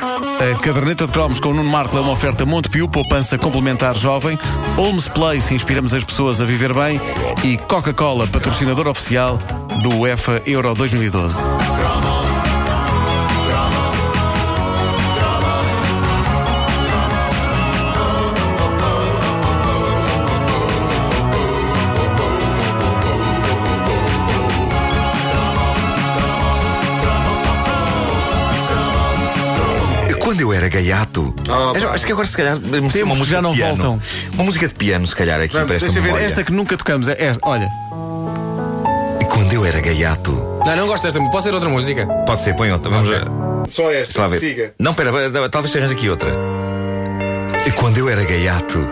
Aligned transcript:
A 0.00 0.58
caderneta 0.60 1.06
de 1.06 1.12
cromos 1.12 1.40
com 1.40 1.48
o 1.48 1.54
Nuno 1.54 1.68
Marco 1.68 1.96
é 1.96 2.00
uma 2.00 2.12
oferta 2.12 2.46
Montepio, 2.46 2.88
poupança 2.88 3.36
complementar 3.36 3.96
jovem. 3.96 4.38
Holmes 4.76 5.08
Place, 5.08 5.52
inspiramos 5.54 5.92
as 5.92 6.04
pessoas 6.04 6.40
a 6.40 6.44
viver 6.44 6.72
bem. 6.72 7.00
E 7.44 7.56
Coca-Cola, 7.56 8.26
patrocinador 8.26 8.86
oficial 8.86 9.38
do 9.82 9.90
UEFA 9.98 10.42
Euro 10.46 10.74
2012. 10.74 11.36
Eu 30.78 30.84
gaiato, 30.84 31.34
acho- 31.76 31.86
acho 31.88 32.06
que 32.06 32.12
agora 32.12 32.26
se 32.28 32.36
calhar 32.36 32.58
merecia 32.60 33.04
uma 33.04 33.14
música 33.14 33.36
já 33.36 33.42
não 33.42 33.50
de 33.52 33.56
piano. 33.58 33.76
voltam. 33.76 34.02
Uma 34.34 34.44
música 34.44 34.68
de 34.68 34.74
piano, 34.74 35.06
se 35.06 35.14
calhar, 35.16 35.40
aqui 35.40 35.52
Vamos, 35.52 35.66
para 35.66 35.76
esta 35.76 35.86
deixa 35.86 36.00
ver, 36.00 36.06
memória. 36.06 36.26
esta 36.26 36.44
que 36.44 36.52
nunca 36.52 36.76
tocamos. 36.76 37.08
É 37.08 37.16
esta, 37.18 37.40
olha. 37.48 37.68
Quando 39.30 39.52
eu 39.52 39.64
era 39.64 39.80
gaiato, 39.80 40.32
Não, 40.64 40.76
não 40.76 40.86
gosto 40.86 41.02
desta. 41.04 41.20
Posso 41.30 41.46
ser 41.48 41.54
outra 41.54 41.68
música? 41.68 42.06
pode 42.26 42.42
ser, 42.42 42.54
põe 42.54 42.70
outra. 42.70 42.90
Vamos 42.90 43.08
ver. 43.08 43.24
Só 43.68 43.90
esta, 43.92 44.26
ver. 44.28 44.38
siga. 44.40 44.74
Não, 44.78 44.94
pera, 44.94 45.10
talvez 45.50 45.70
se 45.72 45.78
arranje 45.78 45.94
aqui 45.94 46.08
outra. 46.08 46.30
Quando 47.76 47.98
eu 47.98 48.08
era 48.08 48.24
gaiato, 48.24 48.84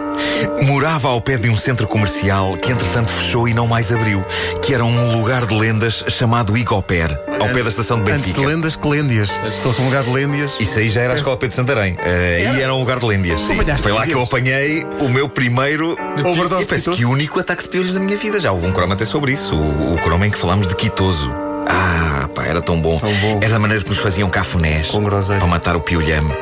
morava 0.63 1.09
ao 1.09 1.21
pé 1.21 1.37
de 1.37 1.49
um 1.51 1.57
centro 1.57 1.87
comercial 1.87 2.57
que 2.57 2.71
entretanto 2.73 3.11
fechou 3.11 3.49
e 3.49 3.53
não 3.55 3.67
mais 3.67 3.93
abriu, 3.93 4.25
que 4.63 4.73
era 4.75 4.85
um 4.85 5.17
lugar 5.19 5.45
de 5.45 5.55
lendas 5.59 6.05
chamado 6.09 6.57
Igopé, 6.57 7.05
ao 7.41 7.49
pé 7.49 7.63
da 7.63 7.69
estação 7.69 8.03
de 8.03 8.11
Antes 8.13 8.27
de 8.29 8.33
Benfica. 8.35 8.49
lendas, 8.55 8.77
que 8.77 8.89
lêndias. 8.89 9.31
Se 9.51 9.63
fosse 9.63 9.81
um 9.83 9.87
lugar 9.87 10.03
de 10.05 10.11
lêndias. 10.11 10.57
Isso 10.61 10.79
aí 10.79 10.89
já 10.89 11.01
era 11.03 11.15
a 11.15 11.17
escola 11.17 11.37
Pedro 11.37 11.57
Santarém. 11.57 11.97
Eh, 12.01 12.47
Aí 12.55 12.63
era 12.63 12.73
um 12.75 12.79
lugar 12.79 12.99
de 12.99 13.07
lêndias. 13.07 13.41
sim. 13.41 13.57
Foi 13.79 13.93
lá 13.93 14.05
que 14.07 14.13
eu 14.13 14.23
apanhei 14.23 14.85
o 15.01 15.09
meu 15.09 15.29
primeiro 15.29 15.97
Overdose 16.25 16.65
penso 16.67 16.83
pitoso? 16.85 16.97
que 16.97 17.05
o 17.05 17.11
único 17.11 17.41
ataque 17.41 17.65
de 17.65 17.69
piolhos 17.69 17.95
da 17.95 18.01
minha 18.01 18.17
vida. 18.17 18.39
Já 18.39 18.53
houve 18.53 18.67
um 18.67 18.73
croma 18.73 18.95
até 18.95 19.05
sobre 19.05 19.33
isso. 19.33 19.57
O, 19.57 19.95
o 19.95 19.99
croma 19.99 20.27
em 20.27 20.31
que 20.31 20.39
falámos 20.39 20.67
de 20.69 20.77
quitoso. 20.77 21.31
Ah, 21.69 22.29
pá, 22.35 22.45
era 22.47 22.63
tão 22.63 22.81
bom. 22.81 22.99
Tão 22.99 23.13
bom. 23.15 23.39
Era 23.43 23.55
da 23.55 23.59
maneira 23.59 23.83
que 23.83 23.91
nos 23.91 23.99
faziam 23.99 24.31
cafunés 24.31 24.89
Com 24.89 25.03
groselha. 25.03 25.39
para 25.41 25.49
matar 25.49 25.77
o 25.77 25.81
piolhame. 25.81 26.33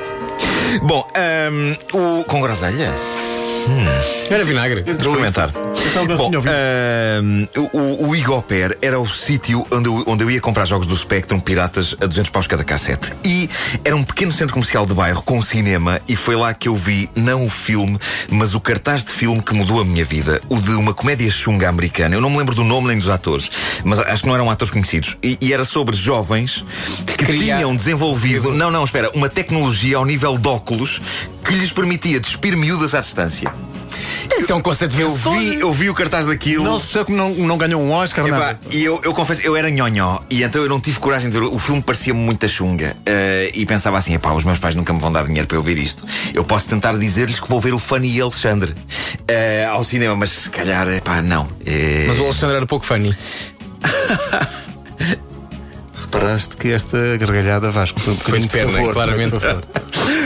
Bom, 0.83 1.07
ahm, 1.15 1.77
o. 1.93 2.25
Com 2.25 2.41
groselha? 2.41 2.93
Era 4.31 4.45
vinagre. 4.45 4.83
Vou 4.83 4.95
experimentar. 4.95 5.51
Então, 5.91 6.07
não 6.07 6.17
Bom, 6.17 6.27
tinha 6.27 6.39
ouvido. 6.39 6.53
ahm, 6.55 7.47
o, 7.73 8.09
o 8.09 8.17
Igopé 8.17 8.77
era 8.83 8.99
o 8.99 9.07
sítio 9.09 9.67
onde 9.71 9.89
eu, 9.89 10.05
onde 10.07 10.25
eu 10.25 10.31
ia 10.31 10.41
comprar 10.41 10.65
jogos 10.65 10.87
do 10.87 10.97
Spectrum 10.97 11.39
piratas 11.39 11.95
a 12.01 12.07
200 12.07 12.31
paus 12.31 12.47
cada 12.47 12.65
cassete. 12.65 13.13
E 13.25 13.49
era 13.85 13.95
um 13.95 14.03
pequeno 14.03 14.33
centro 14.33 14.55
comercial 14.55 14.87
de 14.87 14.95
bairro 14.95 15.23
com 15.23 15.41
cinema 15.43 16.01
e 16.09 16.17
foi 16.17 16.37
lá 16.37 16.53
que 16.55 16.69
eu 16.69 16.75
vi 16.75 17.09
não 17.15 17.45
o 17.47 17.51
filme, 17.51 17.99
mas 18.31 18.55
o 18.55 18.61
cartaz 18.61 19.05
de 19.05 19.13
filme 19.13 19.41
que 19.43 19.55
mudou 19.55 19.81
a 19.81 19.85
minha 19.85 20.05
vida. 20.05 20.41
O 20.49 20.59
de 20.59 20.71
uma 20.71 20.95
comédia 20.95 21.31
chunga 21.31 21.69
americana. 21.69 22.15
Eu 22.15 22.21
não 22.21 22.31
me 22.31 22.39
lembro 22.39 22.55
do 22.55 22.65
nome 22.65 22.89
nem 22.89 22.99
dos 22.99 23.09
atores, 23.09 23.51
mas 23.85 23.99
acho 24.01 24.23
que 24.23 24.29
não 24.29 24.35
eram 24.35 24.51
atores 24.51 24.73
conhecidos. 24.73 25.17
E, 25.23 25.39
e 25.41 25.53
era 25.53 25.65
sobre 25.65 25.95
jovens 25.97 26.65
que 27.07 27.25
Criar- 27.27 27.57
tinham 27.59 27.75
desenvolvido, 27.77 28.53
não, 28.53 28.71
não, 28.71 28.85
espera, 28.85 29.11
uma 29.15 29.29
tecnologia 29.29 29.97
ao 29.99 30.05
nível 30.05 30.37
de 30.39 30.49
óculos 30.49 31.01
que 31.45 31.53
lhes 31.55 31.71
permitia 31.71 32.19
despir 32.19 32.57
miúdas 32.57 32.95
à 32.95 33.01
distância. 33.01 33.53
Isso 34.45 34.53
é 34.53 34.57
um 34.57 34.61
conceito 34.61 34.99
Eu 35.01 35.11
vi, 35.13 35.61
eu 35.61 35.73
vi 35.73 35.91
o 35.91 35.95
cartaz 35.95 36.27
daquilo. 36.27 36.63
Não 36.65 36.79
se 36.79 36.85
percebe 36.87 37.07
que 37.07 37.13
não, 37.13 37.31
não 37.35 37.57
ganhou 37.59 37.81
um 37.83 37.91
Oscar, 37.93 38.27
Epá, 38.27 38.39
nada. 38.39 38.61
e 38.71 38.85
eu, 38.85 39.01
eu 39.03 39.13
confesso, 39.13 39.43
eu 39.43 39.57
era 39.57 39.71
nhonhó 39.71 40.21
e 40.31 40.43
então 40.43 40.63
eu 40.63 40.69
não 40.69 40.81
tive 40.81 40.99
coragem 41.01 41.29
de 41.31 41.39
ver. 41.39 41.45
O 41.47 41.59
filme 41.59 41.83
parecia-me 41.83 42.21
muita 42.21 42.47
chunga 42.47 42.97
eh, 43.07 43.51
e 43.55 43.65
pensava 43.67 43.99
assim: 43.99 44.15
epá, 44.15 44.33
os 44.33 44.45
meus 44.45 44.59
pais 44.59 44.75
nunca 44.75 44.93
me 44.93 45.01
vão 45.01 45.11
dar 45.13 45.25
dinheiro 45.27 45.49
para 45.49 45.57
eu 45.57 45.63
ver 45.63 45.79
isto. 45.79 46.05
Eu 46.33 46.45
posso 46.45 46.69
tentar 46.69 46.97
dizer-lhes 46.97 47.41
que 47.41 47.49
vou 47.49 47.61
ver 47.61 47.75
o 47.75 47.79
Fanny 47.79 48.11
e 48.17 48.21
Alexandre 48.21 48.75
eh, 49.27 49.65
ao 49.65 49.83
cinema, 49.85 50.15
mas 50.15 50.31
se 50.31 50.51
calhar, 50.51 50.89
epá, 50.89 51.21
não. 51.23 51.49
Eh, 51.67 52.05
Mas 52.09 52.19
o 52.19 52.25
Alexandre 52.25 52.57
era 52.57 52.67
pouco 52.67 52.85
funny. 52.85 53.15
Reparaste 56.01 56.57
que 56.57 56.71
esta 56.73 57.17
gargalhada 57.17 57.71
Vasco 57.71 57.99
foi 58.01 58.13
um 58.13 58.17
Foi 58.17 58.25
bocadinho 58.41 58.49
de 58.49 58.53
perna, 58.55 58.73
favor, 58.73 58.93
claramente. 58.95 59.37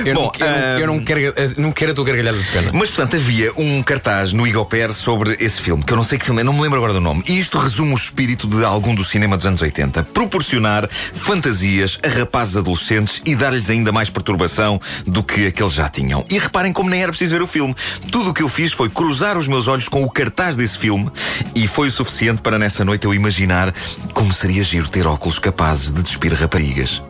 Eu, 0.05 0.15
Bom, 0.15 0.33
não, 0.39 0.47
eu, 0.47 0.79
eu 0.79 0.87
não 0.87 1.01
quero, 1.01 1.21
eh, 1.21 1.51
não 1.57 1.73
quero 1.73 1.93
a 1.93 1.95
tua 1.95 2.05
gargalhada 2.05 2.39
de 2.39 2.45
pena. 2.45 2.71
Mas, 2.73 2.89
portanto, 2.89 3.17
havia 3.17 3.53
um 3.57 3.83
cartaz 3.83 4.33
no 4.33 4.47
Igopé 4.47 4.79
sobre 4.91 5.37
esse 5.41 5.61
filme, 5.61 5.83
que 5.83 5.93
eu 5.93 5.97
não 5.97 6.05
sei 6.05 6.19
que 6.19 6.25
filme 6.25 6.41
é, 6.41 6.45
não 6.45 6.53
me 6.53 6.61
lembro 6.61 6.79
agora 6.79 6.93
do 6.93 7.01
nome. 7.01 7.23
E 7.29 7.39
isto 7.39 7.59
resume 7.59 7.93
o 7.93 7.97
espírito 7.97 8.47
de 8.47 8.65
algum 8.65 8.95
do 8.95 9.05
cinema 9.05 9.37
dos 9.37 9.47
anos 9.47 9.61
80. 9.61 10.05
Proporcionar 10.05 10.89
fantasias 10.89 11.99
a 12.05 12.09
rapazes 12.09 12.57
adolescentes 12.57 13.21
e 13.25 13.35
dar-lhes 13.35 13.69
ainda 13.71 13.91
mais 13.91 14.09
perturbação 14.11 14.81
do 15.07 15.23
que 15.23 15.47
aqueles 15.47 15.73
já 15.73 15.89
tinham. 15.89 16.25
E 16.31 16.39
reparem 16.39 16.73
como 16.73 16.89
nem 16.89 17.03
era 17.03 17.11
preciso 17.11 17.33
ver 17.35 17.43
o 17.43 17.47
filme. 17.47 17.75
Tudo 18.11 18.31
o 18.31 18.35
que 18.35 18.43
eu 18.43 18.49
fiz 18.49 18.73
foi 18.73 18.89
cruzar 18.89 19.37
os 19.37 19.49
meus 19.49 19.67
olhos 19.67 19.89
com 19.89 20.03
o 20.03 20.11
cartaz 20.11 20.57
desse 20.57 20.79
filme 20.79 21.11
e 21.55 21.67
foi 21.67 21.89
o 21.89 21.91
suficiente 21.91 22.41
para 22.41 22.59
nessa 22.59 22.85
noite 22.85 23.05
eu 23.05 23.15
imaginar 23.15 23.75
como 24.13 24.33
seria 24.33 24.63
giro 24.63 24.89
ter 24.89 25.07
óculos 25.07 25.39
capazes 25.39 25.91
de 25.91 26.03
despir 26.03 26.33
raparigas. 26.33 27.03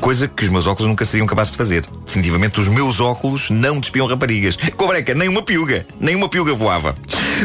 Coisa 0.00 0.26
que 0.26 0.44
os 0.44 0.48
meus 0.48 0.66
óculos 0.66 0.88
nunca 0.88 1.04
seriam 1.04 1.26
capazes 1.26 1.52
de 1.52 1.58
fazer. 1.58 1.84
Definitivamente, 2.10 2.58
os 2.58 2.66
meus 2.66 2.98
óculos 2.98 3.50
não 3.50 3.78
despiam 3.78 4.04
raparigas. 4.04 4.56
Cobreca, 4.76 5.14
nem 5.14 5.28
uma 5.28 5.42
piuga. 5.42 5.86
Nem 6.00 6.16
uma 6.16 6.28
piuga 6.28 6.52
voava. 6.52 6.92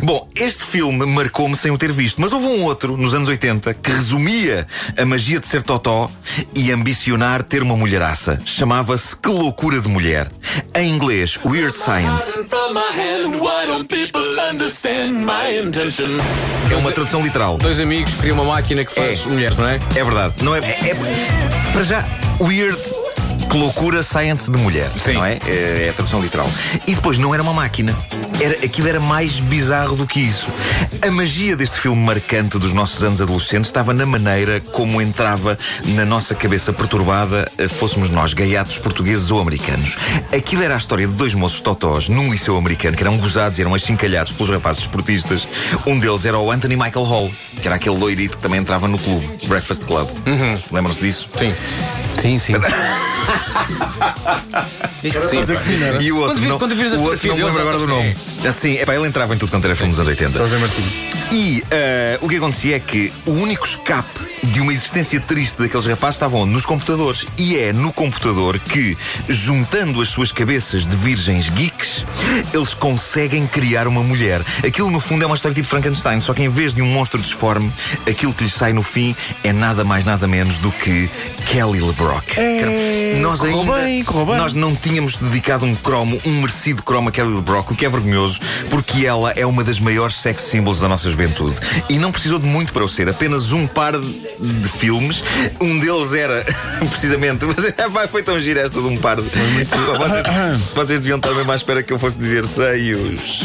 Bom, 0.01 0.27
este 0.35 0.63
filme 0.65 1.05
marcou-me 1.05 1.55
sem 1.55 1.69
o 1.69 1.77
ter 1.77 1.91
visto, 1.91 2.19
mas 2.19 2.33
houve 2.33 2.47
um 2.47 2.63
outro, 2.63 2.97
nos 2.97 3.13
anos 3.13 3.29
80, 3.29 3.75
que 3.75 3.91
resumia 3.91 4.65
a 4.97 5.05
magia 5.05 5.39
de 5.39 5.45
ser 5.47 5.61
totó 5.61 6.09
e 6.55 6.71
ambicionar 6.71 7.43
ter 7.43 7.61
uma 7.61 7.77
mulheraça. 7.77 8.41
Chamava-se 8.43 9.15
Que 9.15 9.29
Loucura 9.29 9.79
de 9.79 9.87
Mulher. 9.87 10.31
Em 10.73 10.89
inglês, 10.89 11.37
Weird 11.45 11.77
Science. 11.77 12.41
É 16.71 16.75
uma 16.75 16.91
tradução 16.91 17.21
literal. 17.21 17.57
Dois 17.59 17.79
amigos 17.79 18.15
criam 18.15 18.33
uma 18.33 18.45
máquina 18.55 18.83
que 18.83 18.91
faz 18.91 19.23
É. 19.25 19.29
mulheres, 19.29 19.55
não 19.57 19.67
é? 19.67 19.75
É 19.95 20.03
verdade. 20.03 20.33
Não 20.43 20.55
é, 20.55 20.59
é, 20.59 20.89
é- 20.89 21.71
para 21.71 21.83
já, 21.83 22.03
weird. 22.41 22.77
Que 23.55 23.59
loucura 23.59 24.03
science 24.03 24.51
de 24.51 24.57
mulher, 24.57 24.91
Sim. 25.01 25.13
não 25.13 25.23
é? 25.23 25.39
é? 25.47 25.85
É 25.85 25.89
a 25.89 25.93
tradução 25.93 26.21
literal. 26.21 26.45
E 26.85 26.93
depois 26.93 27.17
não 27.17 27.33
era 27.33 27.41
uma 27.41 27.53
máquina. 27.53 27.95
Era, 28.41 28.66
aquilo 28.66 28.89
era 28.89 28.99
mais 28.99 29.39
bizarro 29.39 29.95
do 29.95 30.05
que 30.05 30.19
isso. 30.19 30.49
A 31.01 31.09
magia 31.09 31.55
deste 31.55 31.79
filme 31.79 32.03
marcante 32.03 32.59
dos 32.59 32.73
nossos 32.73 33.01
anos 33.01 33.21
adolescentes 33.21 33.69
estava 33.69 33.93
na 33.93 34.05
maneira 34.05 34.59
como 34.73 35.01
entrava 35.01 35.57
na 35.85 36.03
nossa 36.03 36.35
cabeça 36.35 36.73
perturbada, 36.73 37.49
eh, 37.57 37.69
fôssemos 37.69 38.09
nós, 38.09 38.33
gaiatos 38.33 38.77
portugueses 38.77 39.31
ou 39.31 39.39
americanos. 39.39 39.95
Aquilo 40.35 40.61
era 40.61 40.73
a 40.73 40.77
história 40.77 41.07
de 41.07 41.13
dois 41.13 41.33
moços 41.33 41.61
totós 41.61 42.09
num 42.09 42.29
liceu 42.29 42.57
americano 42.57 42.97
que 42.97 43.03
eram 43.03 43.17
gozados 43.17 43.57
e 43.57 43.61
eram 43.61 43.73
achincalhados 43.73 44.33
pelos 44.33 44.51
rapazes 44.51 44.81
esportistas. 44.81 45.47
Um 45.87 45.97
deles 45.97 46.25
era 46.25 46.37
o 46.37 46.51
Anthony 46.51 46.75
Michael 46.75 47.05
Hall, 47.05 47.31
que 47.61 47.66
era 47.66 47.77
aquele 47.77 47.97
loirito 47.97 48.35
que 48.35 48.43
também 48.43 48.59
entrava 48.59 48.85
no 48.89 48.99
clube, 48.99 49.25
Breakfast 49.47 49.85
Club. 49.85 50.09
Lembram-se 50.73 50.99
disso? 50.99 51.29
Sim. 51.39 51.53
Sim, 52.21 52.39
sim. 52.39 52.53
Diz 55.01 55.13
que 55.15 55.25
sim. 55.27 55.39
dizer 55.41 55.57
que 55.57 55.63
sim, 55.63 55.77
não 55.77 55.87
era? 55.87 56.01
E 56.03 56.11
o 56.11 56.17
outro, 56.17 56.31
Quando 56.33 56.41
vi- 56.41 56.47
não, 56.49 56.59
quando 56.59 56.75
vires 56.75 56.93
a 56.93 56.97
o 56.97 57.03
outro 57.03 57.17
fotografia 57.17 57.29
não 57.31 57.37
me 57.37 57.57
lembro 57.57 57.61
agora 57.61 57.77
do 57.77 57.87
já 57.87 57.87
nome. 57.87 58.13
sabes 58.13 58.45
Ah, 58.45 58.53
Sim, 58.59 58.73
epá, 58.79 58.95
ele 58.95 59.07
entrava 59.07 59.35
em 59.35 59.37
tudo 59.37 59.49
quanto 59.49 59.65
era 59.65 59.75
filme 59.75 59.91
dos 59.91 59.99
anos 59.99 60.09
80. 60.09 60.37
José 60.39 60.57
Martins. 60.57 60.85
E 61.31 61.63
ah, 61.71 62.17
o 62.21 62.29
que 62.29 62.35
acontecia 62.37 62.75
é 62.75 62.79
que 62.79 63.11
o 63.25 63.31
único 63.31 63.65
escape 63.65 64.19
de 64.43 64.61
uma 64.61 64.71
existência 64.73 65.19
triste 65.19 65.59
daqueles 65.59 65.85
rapazes 65.85 66.15
estava 66.15 66.37
onde? 66.37 66.51
Nos 66.53 66.65
computadores. 66.65 67.25
E 67.37 67.57
é 67.57 67.73
no 67.73 67.91
computador 67.91 68.59
que, 68.59 68.97
juntando 69.27 70.01
as 70.01 70.09
suas 70.09 70.31
cabeças 70.31 70.85
de 70.85 70.95
virgens 70.95 71.49
eles 72.53 72.73
conseguem 72.73 73.46
criar 73.47 73.88
uma 73.88 74.03
mulher. 74.03 74.41
Aquilo, 74.66 74.90
no 74.90 75.00
fundo, 75.00 75.23
é 75.23 75.25
uma 75.25 75.35
história 75.35 75.56
tipo 75.56 75.68
Frankenstein, 75.68 76.19
só 76.19 76.34
que 76.34 76.44
em 76.44 76.50
vez 76.50 76.73
de 76.73 76.81
um 76.81 76.85
monstro 76.85 77.22
disforme, 77.22 77.72
aquilo 78.09 78.34
que 78.34 78.44
lhes 78.44 78.53
sai 78.53 78.73
no 78.73 78.84
fim 78.84 79.16
é 79.44 79.51
nada 79.51 79.84
mais, 79.84 80.06
nada 80.06 80.28
menos 80.28 80.57
do 80.59 80.72
que 80.72 81.09
Kelly 81.46 81.81
LeBrock. 81.81 82.40
É, 82.40 83.18
nós 83.22 83.44
ainda. 83.44 83.73
bem, 83.73 84.03
bem. 84.03 84.38
Nós 84.38 84.53
não 84.53 84.76
tínhamos 84.76 85.16
dedicado 85.17 85.66
um 85.66 85.76
cromo, 85.76 86.20
um 86.26 86.41
merecido 86.41 86.82
cromo 86.84 87.09
a 87.09 87.11
Kelly 87.11 87.35
LeBrock, 87.35 87.73
o 87.73 87.76
que 87.76 87.85
é 87.85 87.90
vergonhoso, 87.90 88.40
porque 88.70 89.05
ela 89.05 89.31
é 89.31 89.46
uma 89.46 89.64
das 89.64 89.79
maiores 89.79 90.16
sex 90.16 90.43
symbols 90.43 90.79
da 90.79 90.88
nossa 90.88 91.09
juventude. 91.09 91.58
E 91.90 91.97
não 91.97 92.11
precisou 92.11 92.40
de 92.40 92.46
muito 92.46 92.73
para 92.73 92.84
o 92.84 92.88
ser, 92.88 93.09
apenas 93.09 93.52
um 93.52 93.67
par 93.67 93.99
de, 93.99 94.70
filmes. 94.78 95.23
Um 95.61 95.79
deles 95.79 96.14
era, 96.14 96.46
precisamente, 96.90 97.46
mas 97.46 98.09
foi 98.09 98.23
tão 98.23 98.40
gira 98.40 98.61
esta 98.61 98.79
de 98.79 98.88
um 98.88 98.97
par 98.97 99.17
de. 99.17 99.23
Vocês, 99.29 100.23
vocês 100.73 100.99
deviam 100.99 101.17
estar 101.17 101.34
bem 101.34 101.43
mais 101.43 101.61
espera 101.61 101.74
que 101.83 101.93
eu 101.93 101.99
fosse 101.99 102.17
dizer 102.17 102.45
seios. 102.45 103.43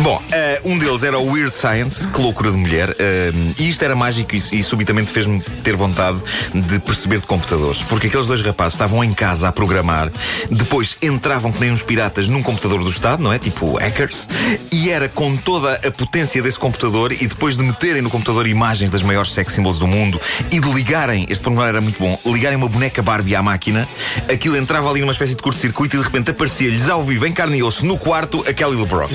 Bom, 0.00 0.20
eh, 0.32 0.60
um 0.64 0.78
deles 0.78 1.02
era 1.02 1.18
o 1.18 1.32
Weird 1.32 1.54
Science, 1.54 2.08
que 2.08 2.20
loucura 2.20 2.50
de 2.50 2.56
mulher, 2.56 2.96
eh, 2.98 3.30
e 3.58 3.68
isto 3.68 3.84
era 3.84 3.94
mágico 3.94 4.34
e, 4.34 4.58
e 4.58 4.62
subitamente 4.62 5.10
fez-me 5.10 5.40
ter 5.62 5.76
vontade 5.76 6.18
de 6.54 6.78
perceber 6.80 7.20
de 7.20 7.26
computadores, 7.26 7.82
porque 7.82 8.06
aqueles 8.06 8.26
dois 8.26 8.40
rapazes 8.40 8.74
estavam 8.74 9.04
em 9.04 9.12
casa 9.12 9.48
a 9.48 9.52
programar, 9.52 10.10
depois 10.50 10.96
entravam 11.02 11.52
que 11.52 11.60
nem 11.60 11.70
uns 11.70 11.82
piratas 11.82 12.26
num 12.26 12.42
computador 12.42 12.82
do 12.82 12.90
Estado, 12.90 13.22
não 13.22 13.32
é? 13.32 13.38
Tipo 13.38 13.76
hackers, 13.76 14.28
e 14.72 14.90
era 14.90 15.08
com 15.08 15.36
toda 15.36 15.74
a 15.74 15.90
potência 15.90 16.42
desse 16.42 16.58
computador 16.58 17.12
e 17.12 17.26
depois 17.26 17.56
de 17.56 17.62
meterem 17.62 18.02
no 18.02 18.10
computador 18.10 18.46
imagens 18.46 18.90
das 18.90 19.02
maiores 19.02 19.32
sex 19.32 19.52
symbols 19.52 19.78
do 19.78 19.86
mundo 19.86 20.20
e 20.50 20.58
de 20.58 20.72
ligarem, 20.72 21.26
este 21.28 21.42
pormenor 21.42 21.68
era 21.68 21.80
muito 21.80 21.98
bom, 21.98 22.18
ligarem 22.26 22.56
uma 22.56 22.68
boneca 22.68 23.02
Barbie 23.02 23.36
à 23.36 23.42
máquina, 23.42 23.88
aquilo 24.28 24.56
entrava 24.56 24.90
ali 24.90 25.00
numa 25.00 25.12
espécie 25.12 25.34
de 25.34 25.42
curto-circuito 25.42 25.96
e 25.96 25.98
de 25.98 26.04
repente 26.04 26.30
aparecia-lhes 26.30 26.88
ao 26.88 27.02
vivo, 27.02 27.26
em 27.26 27.32
carne 27.32 27.61
osso, 27.62 27.84
no 27.84 27.96
quarto, 27.98 28.40
a 28.48 28.52
Kelly 28.52 28.76
LeBrock. 28.76 29.08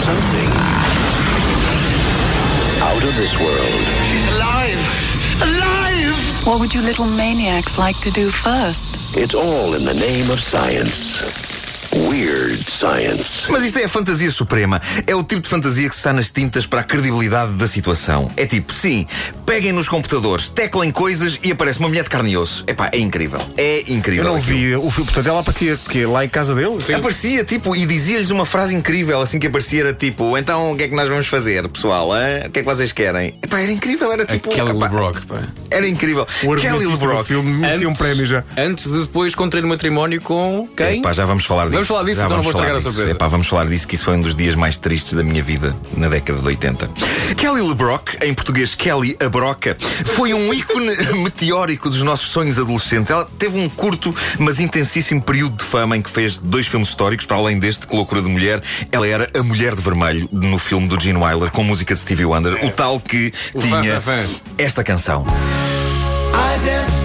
something 0.00 0.50
out 2.82 3.02
of 3.02 3.16
this 3.16 3.38
world. 3.38 3.84
She's 4.10 4.26
alive! 4.28 4.78
Alive! 5.42 6.46
What 6.46 6.60
would 6.60 6.74
you 6.74 6.80
little 6.80 7.06
maniacs 7.06 7.78
like 7.78 7.96
to 8.00 8.10
do 8.10 8.30
first? 8.30 8.98
It's 9.16 9.34
all 9.34 9.74
in 9.74 9.84
the 9.84 9.94
name 9.94 10.30
of 10.30 10.40
science. 10.40 11.49
Weird 12.24 12.58
science. 12.70 13.50
Mas 13.50 13.62
isto 13.64 13.78
é 13.78 13.84
a 13.84 13.88
fantasia 13.88 14.30
suprema. 14.30 14.80
É 15.06 15.14
o 15.14 15.24
tipo 15.24 15.40
de 15.40 15.48
fantasia 15.48 15.88
que 15.88 15.94
se 15.94 16.00
está 16.00 16.12
nas 16.12 16.30
tintas 16.30 16.66
para 16.66 16.80
a 16.80 16.84
credibilidade 16.84 17.52
da 17.52 17.66
situação. 17.66 18.30
É 18.36 18.44
tipo, 18.44 18.74
sim, 18.74 19.06
peguem 19.46 19.72
nos 19.72 19.88
computadores, 19.88 20.48
teclem 20.50 20.90
coisas 20.90 21.38
e 21.42 21.50
aparece 21.50 21.78
uma 21.78 21.88
mulher 21.88 22.04
de 22.04 22.10
carne 22.10 22.32
e 22.32 22.36
osso. 22.36 22.62
Epá, 22.66 22.90
é 22.92 22.98
incrível. 22.98 23.40
É 23.56 23.90
incrível. 23.90 24.24
Eu 24.26 24.32
não 24.32 24.38
aquilo. 24.38 24.56
vi 24.58 24.76
o 24.76 24.90
filme, 24.90 25.06
portanto 25.10 25.26
ela 25.28 25.40
aparecia 25.40 25.76
que 25.78 26.04
lá 26.04 26.22
em 26.24 26.28
casa 26.28 26.54
dele? 26.54 26.76
Aparecia, 26.94 27.42
tipo, 27.44 27.74
e 27.74 27.86
dizia-lhes 27.86 28.30
uma 28.30 28.44
frase 28.44 28.74
incrível, 28.74 29.20
assim 29.22 29.38
que 29.38 29.46
aparecia, 29.46 29.80
era 29.80 29.94
tipo, 29.94 30.36
então 30.36 30.72
o 30.72 30.76
que 30.76 30.82
é 30.84 30.88
que 30.88 30.94
nós 30.94 31.08
vamos 31.08 31.26
fazer, 31.26 31.66
pessoal? 31.68 32.12
hã? 32.12 32.46
O 32.46 32.50
que 32.50 32.58
é 32.58 32.62
que 32.62 32.68
vocês 32.68 32.92
querem? 32.92 33.34
Epá, 33.42 33.60
era 33.60 33.72
incrível, 33.72 34.12
era 34.12 34.24
A 34.24 34.26
tipo. 34.26 34.50
Kelly 34.50 34.70
epá, 34.72 34.84
LeBrock, 34.88 35.26
pá. 35.26 35.42
Era 35.70 35.88
incrível. 35.88 36.26
O 36.42 36.54
Kelly 36.56 36.86
LeBrock. 36.86 37.24
filme 37.26 37.50
merecia 37.50 37.86
um 37.88 37.92
Antes- 37.92 38.02
prémio 38.02 38.26
já. 38.26 38.44
Antes 38.58 38.84
de 38.84 39.00
depois 39.00 39.34
contrair 39.34 39.64
matrimónio 39.64 40.20
com 40.20 40.68
quem? 40.76 40.98
Epá, 41.00 41.12
já 41.12 41.24
vamos 41.24 41.44
falar 41.44 41.64
disso. 41.64 41.72
Vamos 41.74 41.88
falar 41.88 42.02
disso, 42.04 42.09
Já 42.16 42.24
então 42.24 42.36
não 42.36 42.42
vamos 42.42 42.44
vou 42.44 42.50
estragar 42.52 42.68
falar 42.68 42.76
a 42.76 42.78
disso. 42.78 42.92
surpresa. 42.92 43.12
Epá, 43.16 43.28
vamos 43.28 43.46
falar 43.46 43.66
disso, 43.66 43.86
que 43.88 43.94
isso 43.94 44.04
foi 44.04 44.16
um 44.16 44.20
dos 44.20 44.34
dias 44.34 44.54
mais 44.54 44.76
tristes 44.76 45.12
da 45.14 45.22
minha 45.22 45.42
vida 45.42 45.74
na 45.96 46.08
década 46.08 46.40
de 46.40 46.46
80. 46.46 46.88
Kelly 47.36 47.62
LeBrock, 47.62 48.18
em 48.24 48.32
português 48.34 48.74
Kelly 48.74 49.16
a 49.24 49.28
Broca, 49.28 49.76
foi 50.16 50.34
um 50.34 50.52
ícone 50.52 50.90
meteórico 51.22 51.88
dos 51.90 52.02
nossos 52.02 52.28
sonhos 52.30 52.58
adolescentes. 52.58 53.10
Ela 53.10 53.28
teve 53.38 53.58
um 53.58 53.68
curto, 53.68 54.14
mas 54.38 54.60
intensíssimo 54.60 55.20
período 55.22 55.56
de 55.58 55.64
fama 55.64 55.96
em 55.96 56.02
que 56.02 56.10
fez 56.10 56.38
dois 56.38 56.66
filmes 56.66 56.88
históricos, 56.88 57.26
para 57.26 57.36
além 57.36 57.58
deste, 57.58 57.86
Que 57.86 57.94
Loucura 57.94 58.22
de 58.22 58.28
Mulher. 58.28 58.62
Ela 58.90 59.06
era 59.06 59.30
a 59.38 59.42
Mulher 59.42 59.74
de 59.74 59.82
Vermelho 59.82 60.28
no 60.32 60.58
filme 60.58 60.88
do 60.88 61.00
Gene 61.00 61.18
Wilder, 61.18 61.50
com 61.50 61.62
música 61.64 61.94
de 61.94 62.00
Stevie 62.00 62.24
Wonder, 62.24 62.64
o 62.64 62.70
tal 62.70 63.00
que 63.00 63.32
O 63.54 63.60
fã, 63.60 63.80
tinha 63.80 64.00
fã, 64.00 64.22
fã. 64.24 64.28
esta 64.58 64.82
canção. 64.84 65.24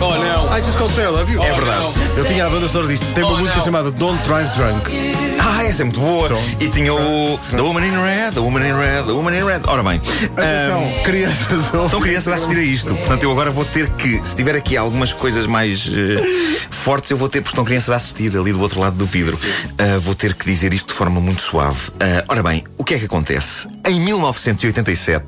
Oh 0.01 0.34
não! 0.45 0.57
I 0.57 0.61
just 0.63 0.77
called 0.77 0.93
to 0.93 0.95
say 0.99 1.05
I 1.05 1.09
love 1.09 1.31
you. 1.31 1.41
É 1.41 1.53
verdade. 1.53 1.93
Eu 2.17 2.25
tinha 2.25 2.45
a 2.45 2.49
banda 2.49 2.67
sonora 2.67 2.87
disto. 2.87 3.05
Tem 3.13 3.23
uma 3.23 3.33
Oh, 3.33 3.37
música 3.37 3.57
não. 3.57 3.65
chamada 3.65 3.91
Don't 3.91 4.23
Drive 4.23 4.49
Drunk. 4.55 4.91
Ah, 5.39 5.63
essa 5.63 5.81
é 5.81 5.85
muito 5.85 5.99
boa. 5.99 6.29
E 6.59 6.67
tinha 6.69 6.93
o 6.93 7.39
The 7.51 7.61
Woman 7.61 7.85
in 7.85 7.91
Red, 8.01 8.31
The 8.33 8.39
Woman 8.39 8.61
in 8.67 8.73
Red, 8.73 9.03
The 9.05 9.11
Woman 9.11 9.35
in 9.37 9.43
Red. 9.45 9.61
Ora 9.67 9.83
bem. 9.83 9.97
Atenção, 9.99 10.83
ahm, 10.97 11.03
crianças. 11.03 11.65
Estão 11.85 12.01
crianças 12.01 12.33
a 12.33 12.35
assistir 12.35 12.57
a 12.57 12.63
isto. 12.63 12.95
Portanto, 12.95 13.23
eu 13.23 13.31
agora 13.31 13.51
vou 13.51 13.65
ter 13.65 13.89
que, 13.91 14.19
se 14.23 14.35
tiver 14.35 14.55
aqui 14.55 14.75
algumas 14.77 15.13
coisas 15.13 15.45
mais 15.45 15.87
eh, 15.91 16.21
fortes, 16.71 17.11
eu 17.11 17.17
vou 17.17 17.29
ter, 17.29 17.41
porque 17.41 17.53
estão 17.53 17.65
crianças 17.65 17.89
a 17.91 17.95
assistir 17.97 18.35
ali 18.37 18.51
do 18.51 18.59
outro 18.61 18.79
lado 18.79 18.95
do 18.95 19.05
vidro. 19.05 19.37
Ah, 19.77 19.99
vou 19.99 20.15
ter 20.15 20.33
que 20.33 20.45
dizer 20.45 20.73
isto 20.73 20.87
de 20.87 20.93
forma 20.93 21.19
muito 21.21 21.41
suave. 21.41 21.91
Ah, 21.99 22.23
ora 22.29 22.41
bem, 22.41 22.63
o 22.77 22.83
que 22.83 22.95
é 22.95 22.99
que 22.99 23.05
acontece? 23.05 23.67
Em 23.87 23.99
1987, 23.99 25.23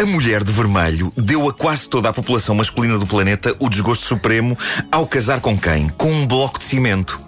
a 0.00 0.06
mulher 0.06 0.44
de 0.44 0.52
vermelho 0.52 1.12
deu 1.16 1.48
a 1.48 1.52
quase 1.52 1.88
toda 1.88 2.08
a 2.08 2.12
população 2.12 2.54
masculina 2.54 2.96
do 2.96 3.06
planeta 3.06 3.56
o 3.58 3.68
desgosto 3.68 4.04
supremo 4.06 4.47
ao 4.90 5.06
casar 5.06 5.40
com 5.40 5.56
quem? 5.58 5.88
Com 5.90 6.10
um 6.10 6.26
bloco 6.26 6.58
de 6.58 6.64
cimento. 6.64 7.20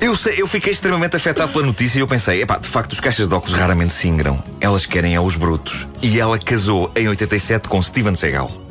Eu, 0.00 0.16
sei, 0.16 0.34
eu 0.38 0.46
fiquei 0.46 0.72
extremamente 0.72 1.16
afetado 1.16 1.52
pela 1.52 1.64
notícia 1.64 1.98
e 1.98 2.00
eu 2.00 2.06
pensei, 2.06 2.42
epá, 2.42 2.58
de 2.58 2.68
facto 2.68 2.92
os 2.92 3.00
caixas 3.00 3.28
de 3.28 3.34
óculos 3.34 3.58
raramente 3.58 3.92
se 3.92 4.08
ingram. 4.08 4.42
Elas 4.60 4.86
querem 4.86 5.14
é 5.14 5.20
os 5.20 5.36
brutos. 5.36 5.86
E 6.02 6.18
ela 6.18 6.38
casou 6.38 6.90
em 6.96 7.08
87 7.08 7.68
com 7.68 7.80
Steven 7.80 8.14
Seagal. 8.14 8.63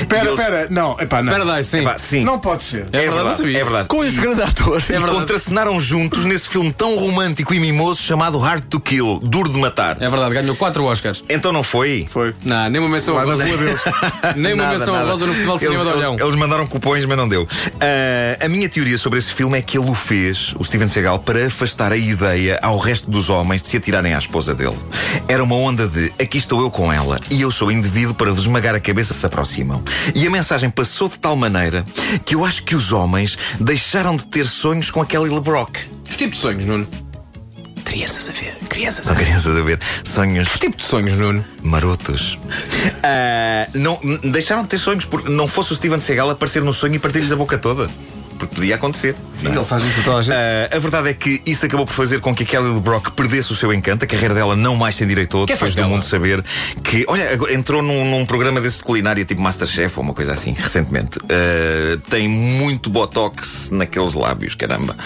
Espera, 0.00 0.24
E 0.24 0.26
eles- 0.28 0.38
espera. 0.38 0.66
Não, 0.70 0.98
epá, 1.00 1.22
não. 1.22 1.32
Paradise, 1.32 1.68
sim. 1.70 1.78
Epá, 1.80 1.98
sim. 1.98 2.24
Não 2.24 2.38
pode 2.38 2.62
ser. 2.62 2.86
É 2.92 3.00
verdade, 3.00 3.24
não 3.24 3.34
sabia. 3.34 3.58
é 3.58 3.64
verdade. 3.64 3.88
Com 3.88 4.04
esse 4.04 4.20
grande 4.20 4.42
ator. 4.42 4.78
E 4.88 4.92
verdade. 4.92 5.12
contracenaram 5.12 5.78
juntos 5.80 6.24
nesse 6.24 6.48
filme 6.48 6.72
tão 6.72 6.96
romântico 6.96 7.54
e 7.54 7.60
mimoso 7.60 8.02
chamado 8.02 8.38
Hard 8.38 8.64
to 8.66 8.80
Kill, 8.80 9.20
Duro 9.22 9.48
de 9.50 9.58
Matar. 9.58 9.96
É 10.00 10.08
verdade, 10.08 10.34
ganhou 10.34 10.56
4 10.56 10.84
Oscars. 10.84 11.24
Então 11.28 11.52
não 11.52 11.62
foi? 11.62 12.06
Foi. 12.08 12.34
Não, 12.44 12.68
nem 12.68 12.80
uma 12.80 12.88
menção 12.90 13.14
rosa. 13.14 13.44
rua 13.44 13.56
deles. 13.56 13.80
Nem 14.36 14.54
uma 14.54 14.68
menção 14.68 14.94
rosa 15.06 15.26
no 15.26 15.32
Festival 15.32 15.58
de 15.58 15.64
eles, 15.64 15.78
Cinema 15.78 15.96
de 15.98 16.04
Olhão. 16.04 16.16
eles 16.18 16.34
mandaram 16.34 16.66
cupões, 16.66 17.04
mas 17.04 17.16
não 17.16 17.28
deu. 17.28 17.46
Ah, 17.80 18.44
a 18.44 18.48
minha 18.48 18.68
teoria 18.68 18.98
sobre 18.98 19.18
esse 19.18 19.32
filme 19.32 19.58
é 19.58 19.62
que 19.62 19.78
ele 19.78 19.88
o 19.90 19.94
fez, 19.94 20.54
o 20.58 20.64
Steven 20.64 20.88
Seagal, 20.88 21.18
para 21.20 21.46
afastar 21.46 21.92
a 21.92 21.96
ideia 21.96 22.58
ao 22.62 22.78
resto 22.78 23.10
dos 23.10 23.30
homens 23.30 23.62
de 23.62 23.68
se 23.68 23.76
atirarem 23.76 24.14
à 24.14 24.18
esposa 24.18 24.54
dele. 24.54 24.76
Era 25.28 25.42
uma 25.42 25.54
onda 25.56 25.86
de 25.88 26.12
aqui 26.20 26.38
estou 26.38 26.60
eu 26.60 26.70
com 26.70 26.92
ela 26.92 27.18
e 27.30 27.40
eu 27.40 27.50
sou 27.50 27.70
indivíduo 27.70 28.14
para 28.14 28.30
vos 28.30 28.42
esmagar 28.42 28.74
a 28.74 28.80
cabeça 28.80 29.14
se 29.14 29.24
aproximam. 29.24 29.82
E 30.14 30.26
a 30.26 30.30
mensagem 30.30 30.70
passou 30.70 31.08
de 31.08 31.18
tal 31.18 31.36
maneira 31.36 31.84
que 32.24 32.34
eu 32.34 32.44
acho 32.44 32.62
que 32.62 32.74
os 32.74 32.92
homens 32.92 33.36
deixaram 33.60 34.16
de 34.16 34.24
ter 34.26 34.46
sonhos 34.46 34.90
com 34.90 35.00
a 35.00 35.06
Kelly 35.06 35.30
LeBrock. 35.30 35.78
Que 36.04 36.16
tipo 36.16 36.32
de 36.32 36.38
sonhos, 36.38 36.64
Nuno? 36.64 36.86
Crianças 37.84 38.28
a 38.28 38.32
ver, 38.32 38.56
crianças 38.68 39.08
a 39.08 39.14
ver. 39.14 39.24
Crianças 39.24 39.56
a 39.56 39.60
ver. 39.60 39.80
Sonhos 40.04 40.48
Que 40.48 40.58
tipo 40.58 40.76
de 40.76 40.82
sonhos, 40.84 41.12
Nuno? 41.14 41.44
marotos. 41.62 42.38
Ah, 43.02 43.68
não, 43.74 43.98
deixaram 44.24 44.62
de 44.62 44.68
ter 44.68 44.78
sonhos 44.78 45.04
porque 45.04 45.30
não 45.30 45.46
fosse 45.46 45.72
o 45.72 45.76
Steven 45.76 46.00
Seagal 46.00 46.30
aparecer 46.30 46.62
no 46.62 46.72
sonho 46.72 46.94
e 46.94 46.98
partir-lhes 46.98 47.30
a 47.30 47.36
boca 47.36 47.56
toda. 47.56 47.88
Porque 48.38 48.54
podia 48.54 48.74
acontecer. 48.74 49.14
Sim, 49.34 49.48
ele 49.48 49.64
faz 49.64 49.82
isso 49.84 50.00
a 50.00 50.02
toda 50.02 50.18
a 50.18 50.22
gente. 50.22 50.34
Ah, 50.34 50.76
a 50.76 50.78
verdade 50.78 51.08
é 51.10 51.14
que 51.14 51.42
isso 51.46 51.64
acabou 51.66 51.86
por 51.86 51.92
fazer 51.92 52.20
com 52.20 52.34
que 52.34 52.42
a 52.42 52.46
Kelly 52.46 52.72
LeBrock 52.74 53.12
perdesse 53.12 53.52
o 53.52 53.56
seu 53.56 53.72
encanto. 53.72 54.04
A 54.04 54.08
carreira 54.08 54.34
dela 54.34 54.54
não 54.56 54.76
mais 54.76 54.96
tem 54.96 55.06
direito 55.06 55.36
a 55.36 55.40
outro, 55.40 55.54
Que 55.54 55.58
faz 55.58 55.74
depois 55.74 55.74
do 55.74 55.76
dela? 55.76 55.88
mundo 55.88 56.04
saber 56.04 56.44
que, 56.82 57.04
olha, 57.08 57.38
entrou 57.52 57.82
num, 57.82 58.08
num 58.10 58.24
programa 58.26 58.60
desse 58.60 58.78
de 58.78 58.84
culinária 58.84 59.24
tipo 59.24 59.40
Masterchef 59.40 59.98
ou 59.98 60.04
uma 60.04 60.14
coisa 60.14 60.32
assim, 60.32 60.52
recentemente. 60.52 61.18
Ah, 61.30 61.98
tem 62.10 62.28
muito 62.28 62.88
botox 62.90 63.70
naqueles 63.70 64.14
lábios, 64.14 64.54
caramba. 64.54 64.96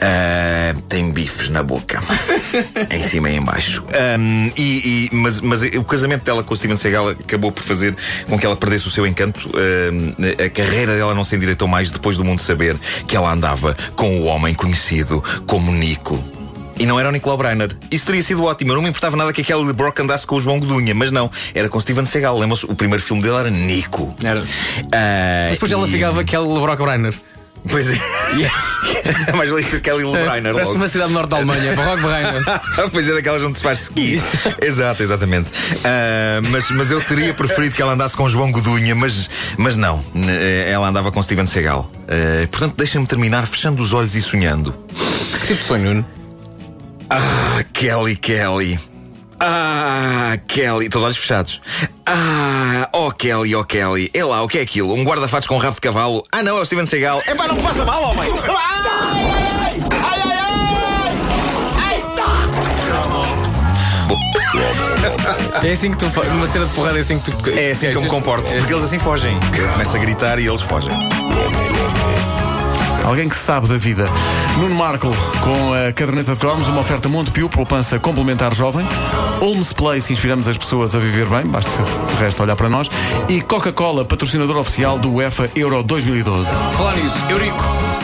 Ah, 0.00 0.55
tem 0.96 1.10
bifes 1.10 1.50
na 1.50 1.62
boca, 1.62 2.00
em 2.90 3.02
cima 3.02 3.28
e 3.28 3.36
em 3.36 3.42
baixo. 3.42 3.84
Ahm, 3.92 4.50
e, 4.56 5.08
e- 5.12 5.14
mas, 5.14 5.42
mas 5.42 5.60
o 5.62 5.84
casamento 5.84 6.24
dela 6.24 6.42
com 6.42 6.54
o 6.54 6.56
Steven 6.56 6.74
Seagal 6.78 7.10
acabou 7.10 7.52
por 7.52 7.62
fazer 7.62 7.94
com 8.26 8.38
que 8.38 8.46
ela 8.46 8.56
perdesse 8.56 8.86
o 8.86 8.90
seu 8.90 9.06
encanto. 9.06 9.50
Ahm, 9.54 10.14
a 10.42 10.48
carreira 10.48 10.96
dela 10.96 11.14
não 11.14 11.22
se 11.22 11.36
endireitou 11.36 11.68
mais 11.68 11.90
depois 11.90 12.16
do 12.16 12.24
mundo 12.24 12.40
saber 12.40 12.78
que 13.06 13.14
ela 13.14 13.30
andava 13.30 13.76
com 13.94 14.20
o 14.20 14.24
homem 14.24 14.54
conhecido 14.54 15.22
como 15.46 15.70
Nico. 15.70 16.18
E 16.78 16.86
não 16.86 16.98
era 16.98 17.10
o 17.10 17.12
Nicolau 17.12 17.36
Breiner. 17.36 17.76
Isso 17.90 18.06
teria 18.06 18.22
sido 18.22 18.44
ótimo. 18.44 18.70
Eu 18.72 18.76
não 18.76 18.82
me 18.82 18.88
importava 18.88 19.16
nada 19.18 19.32
que 19.34 19.42
aquele 19.42 19.64
LeBrock 19.64 20.00
andasse 20.00 20.26
com 20.26 20.36
o 20.36 20.40
João 20.40 20.58
Godunha, 20.60 20.94
mas 20.94 21.10
não. 21.10 21.30
Era 21.54 21.68
com 21.68 21.78
Steven 21.78 22.06
Seagal. 22.06 22.38
Lembra-se? 22.38 22.64
O 22.66 22.74
primeiro 22.74 23.02
filme 23.02 23.22
dele 23.22 23.34
era 23.36 23.50
Nico. 23.50 24.14
Era. 24.22 24.40
Ah, 24.92 25.44
Mas 25.48 25.52
depois 25.58 25.72
ela 25.72 25.86
e- 25.88 25.90
ficava 25.90 26.20
aquele 26.22 26.42
LeBrock 26.46 26.82
Reiner. 26.82 27.14
Pois 27.68 27.88
é. 27.90 29.32
mais 29.34 29.50
ali 29.52 29.64
que 29.64 29.80
Kelly 29.80 30.04
LeBreiner 30.04 30.52
Parece 30.52 30.68
logo. 30.70 30.76
uma 30.76 30.88
cidade 30.88 31.08
do 31.08 31.14
norte 31.14 31.30
da 31.30 31.36
Alemanha, 31.36 31.74
Barrock 31.74 32.02
Reiner. 32.02 32.44
pois 32.92 33.08
é, 33.08 33.14
daquelas 33.14 33.42
onde 33.42 33.56
se 33.56 33.62
faz 33.62 33.82
ski. 33.82 34.20
Exato, 34.62 35.02
exatamente. 35.02 35.50
Ah, 35.84 36.40
mas, 36.50 36.70
mas 36.70 36.90
eu 36.90 37.00
teria 37.00 37.34
preferido 37.34 37.74
que 37.74 37.82
ela 37.82 37.92
andasse 37.92 38.16
com 38.16 38.28
João 38.28 38.52
Godunha, 38.52 38.94
mas, 38.94 39.28
mas 39.56 39.76
não. 39.76 40.04
Eh, 40.14 40.70
Ela 40.70 40.88
andava 40.88 41.10
com 41.10 41.22
Steven 41.22 41.46
Seagal. 41.46 41.90
Ah, 42.08 42.46
portanto, 42.50 42.74
deixa-me 42.76 43.06
terminar 43.06 43.46
fechando 43.46 43.82
os 43.82 43.92
olhos 43.92 44.14
e 44.14 44.22
sonhando. 44.22 44.72
Que 45.40 45.46
tipo 45.48 45.60
de 45.60 45.66
sonho, 45.66 45.84
Nuno? 45.84 46.06
Ah, 47.10 47.64
Kelly, 47.72 48.16
Kelly. 48.16 48.78
Ah, 49.38 50.38
Kelly. 50.46 50.88
Todos 50.88 51.04
olhos 51.04 51.16
fechados. 51.16 51.60
Ah, 52.06 52.88
oh 52.92 53.10
Kelly, 53.12 53.54
oh 53.54 53.64
Kelly. 53.64 54.10
É 54.14 54.24
lá, 54.24 54.42
o 54.42 54.48
que 54.48 54.58
é 54.58 54.62
aquilo? 54.62 54.94
Um 54.94 55.04
guarda-fatos 55.04 55.46
com 55.46 55.56
rabo 55.58 55.74
de 55.74 55.80
cavalo? 55.80 56.24
Ah, 56.32 56.42
não, 56.42 56.58
é 56.58 56.60
o 56.60 56.64
Steven 56.64 56.86
Seagal. 56.86 57.22
É 57.26 57.34
pá, 57.34 57.46
não 57.46 57.56
me 57.56 57.62
faça 57.62 57.84
mal, 57.84 58.02
homem! 58.02 58.30
É 65.62 65.72
assim 65.72 65.90
que 65.90 65.98
tu 65.98 66.06
numa 66.30 66.46
cena 66.46 66.66
de 66.66 66.74
porrada 66.74 66.96
é 66.96 67.00
assim 67.00 67.18
que 67.18 67.30
tu. 67.30 67.50
É 67.50 67.72
assim 67.72 67.90
que 67.90 67.96
eu 67.96 68.02
me 68.02 68.08
comporto. 68.08 68.52
É 68.52 68.58
Porque 68.58 68.72
eles 68.72 68.84
assim 68.84 68.98
fogem. 68.98 69.38
Eu 69.56 69.68
começo 69.72 69.96
a 69.96 69.98
gritar 69.98 70.38
e 70.38 70.46
eles 70.46 70.60
fogem. 70.60 70.92
Alguém 73.04 73.28
que 73.28 73.36
sabe 73.36 73.68
da 73.68 73.76
vida. 73.76 74.06
Nuno 74.58 74.74
Marco 74.74 75.08
com 75.40 75.72
a 75.72 75.92
caderneta 75.92 76.34
de 76.34 76.40
cromos, 76.40 76.66
uma 76.68 76.80
oferta 76.80 77.08
Montepio, 77.08 77.48
poupança 77.48 77.98
complementar 77.98 78.54
jovem. 78.54 78.86
Holmes 79.40 79.72
Place, 79.72 80.12
inspiramos 80.12 80.48
as 80.48 80.56
pessoas 80.56 80.94
a 80.94 80.98
viver 80.98 81.26
bem, 81.26 81.46
basta 81.46 81.70
o 81.82 82.16
resto 82.20 82.42
olhar 82.42 82.56
para 82.56 82.68
nós. 82.68 82.88
E 83.28 83.40
Coca-Cola, 83.40 84.04
patrocinador 84.04 84.56
oficial 84.56 84.98
do 84.98 85.12
UEFA 85.14 85.50
Euro 85.54 85.82
2012. 85.82 86.50
Falar 86.76 86.96
nisso, 86.96 87.16
Eurico. 87.28 87.95